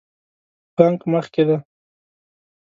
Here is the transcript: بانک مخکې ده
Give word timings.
بانک 0.75 0.99
مخکې 1.13 1.43
ده 1.47 1.57